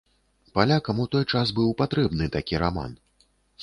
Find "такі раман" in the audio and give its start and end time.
2.41-2.91